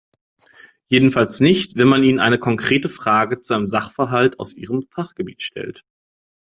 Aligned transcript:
Jedenfalls 0.87 1.41
nicht, 1.41 1.75
wenn 1.75 1.87
man 1.87 2.03
ihnen 2.03 2.17
eine 2.19 2.39
konkrete 2.39 2.89
Frage 2.89 3.41
zu 3.41 3.53
einem 3.53 3.67
Sachverhalt 3.67 4.39
aus 4.39 4.55
ihrem 4.55 4.87
Fachgebiet 4.89 5.43
stellt. 5.43 5.81